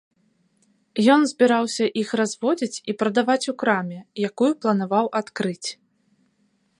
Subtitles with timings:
[1.15, 3.99] Ён збіраўся іх разводзіць і прадаваць у краме,
[4.31, 5.69] якую планаваў адкрыць.